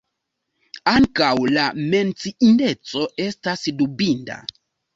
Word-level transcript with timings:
Ankaŭ, 0.91 1.29
la 1.59 1.67
menciindeco 1.93 3.07
estas 3.29 3.69
dubinda. 3.83 4.43